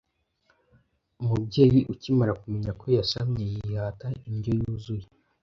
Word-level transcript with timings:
Umubyeyi 1.21 1.79
ukimara 1.93 2.33
kumenya 2.41 2.71
ko 2.79 2.85
yasamye 2.97 3.43
yihata 3.53 4.07
indyo 4.29 4.51
yuzuye, 4.59 5.05